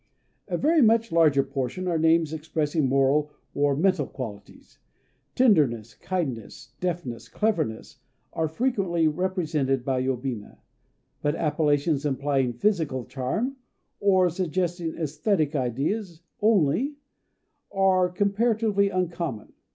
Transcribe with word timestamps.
A 0.47 0.57
very 0.57 0.81
much 0.81 1.11
larger 1.11 1.43
proportion 1.43 1.87
are 1.87 1.99
names 1.99 2.33
expressing 2.33 2.89
moral 2.89 3.29
or 3.53 3.75
mental 3.75 4.07
qualities. 4.07 4.79
Tenderness, 5.35 5.93
kindness, 5.93 6.73
deftness, 6.79 7.27
cleverness, 7.29 7.99
are 8.33 8.47
frequently 8.47 9.07
represented 9.07 9.85
by 9.85 10.01
yobina; 10.01 10.57
but 11.21 11.35
appellations 11.35 12.03
implying 12.03 12.51
physical 12.53 13.05
charm, 13.05 13.57
or 13.99 14.27
suggesting 14.31 14.93
æsthetic 14.93 15.53
ideas 15.53 16.23
only, 16.41 16.95
are 17.71 18.09
comparatively 18.09 18.89
uncommon. 18.89 19.53